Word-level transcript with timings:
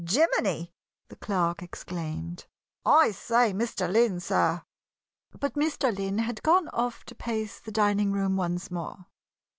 "Jiminy!" 0.03 0.73
the 1.09 1.15
clerk 1.15 1.61
exclaimed. 1.61 2.47
"I 2.83 3.11
say, 3.11 3.53
Mr. 3.53 3.87
Lynn, 3.87 4.19
sir!" 4.19 4.63
But 5.29 5.53
Mr. 5.53 5.95
Lynn 5.95 6.17
had 6.17 6.41
gone 6.41 6.69
off 6.69 7.05
to 7.05 7.13
pace 7.13 7.59
the 7.59 7.71
dining 7.71 8.11
room 8.11 8.35
once 8.35 8.71
more. 8.71 9.05